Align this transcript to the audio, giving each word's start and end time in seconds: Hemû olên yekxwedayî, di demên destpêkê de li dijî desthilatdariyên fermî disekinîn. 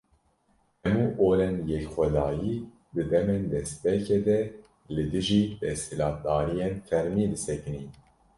Hemû 0.83 1.05
olên 1.27 1.55
yekxwedayî, 1.69 2.55
di 2.93 3.03
demên 3.11 3.43
destpêkê 3.51 4.19
de 4.27 4.39
li 4.93 5.03
dijî 5.13 5.43
desthilatdariyên 5.61 6.75
fermî 6.87 7.25
disekinîn. 7.33 7.89